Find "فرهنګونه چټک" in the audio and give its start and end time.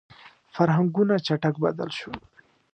0.55-1.55